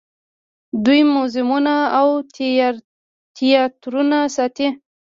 دوی 0.83 1.01
موزیمونه 1.13 1.75
او 1.99 2.07
تیاترونه 3.39 4.19
ساتي. 4.35 4.67